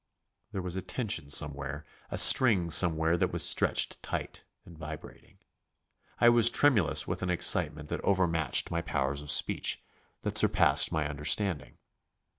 There 0.51 0.63
was 0.63 0.75
a 0.75 0.81
tension 0.81 1.29
somewhere, 1.29 1.85
a 2.09 2.17
string 2.17 2.71
somewhere 2.71 3.17
that 3.17 3.31
was 3.31 3.45
stretched 3.47 4.01
tight 4.01 4.43
and 4.65 4.75
vibrating. 4.75 5.37
I 6.19 6.27
was 6.27 6.49
tremulous 6.49 7.05
with 7.07 7.21
an 7.21 7.29
excitement 7.29 7.89
that 7.89 8.01
overmastered 8.03 8.71
my 8.71 8.81
powers 8.81 9.21
of 9.21 9.29
speech, 9.29 9.83
that 10.23 10.39
surpassed 10.39 10.91
my 10.91 11.07
understanding. 11.07 11.77